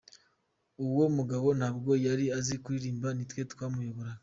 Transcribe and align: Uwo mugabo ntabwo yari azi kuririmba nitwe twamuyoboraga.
Uwo 0.85 1.05
mugabo 1.17 1.47
ntabwo 1.59 1.91
yari 2.05 2.25
azi 2.37 2.55
kuririmba 2.63 3.07
nitwe 3.13 3.41
twamuyoboraga. 3.51 4.19